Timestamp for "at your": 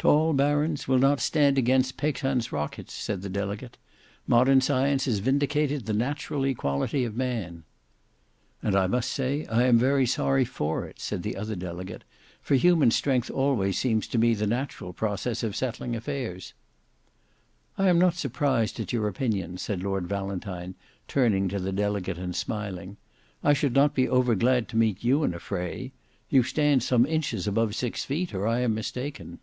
18.80-19.06